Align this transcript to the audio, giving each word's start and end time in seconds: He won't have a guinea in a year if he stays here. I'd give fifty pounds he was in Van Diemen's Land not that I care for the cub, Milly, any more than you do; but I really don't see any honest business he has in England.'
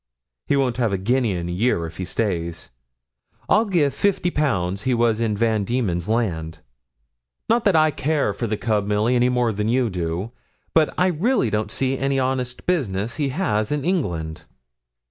He 0.47 0.57
won't 0.57 0.77
have 0.77 0.91
a 0.91 0.97
guinea 0.97 1.33
in 1.33 1.47
a 1.47 1.51
year 1.51 1.85
if 1.85 1.97
he 1.97 2.05
stays 2.05 2.71
here. 3.49 3.57
I'd 3.59 3.69
give 3.69 3.93
fifty 3.93 4.31
pounds 4.31 4.81
he 4.81 4.95
was 4.95 5.19
in 5.19 5.37
Van 5.37 5.63
Diemen's 5.63 6.09
Land 6.09 6.57
not 7.47 7.65
that 7.65 7.75
I 7.75 7.91
care 7.91 8.33
for 8.33 8.47
the 8.47 8.57
cub, 8.57 8.87
Milly, 8.87 9.15
any 9.15 9.29
more 9.29 9.53
than 9.53 9.69
you 9.69 9.91
do; 9.91 10.31
but 10.73 10.91
I 10.97 11.05
really 11.05 11.51
don't 11.51 11.69
see 11.69 11.99
any 11.99 12.17
honest 12.19 12.65
business 12.65 13.17
he 13.17 13.29
has 13.29 13.71
in 13.71 13.85
England.' 13.85 14.45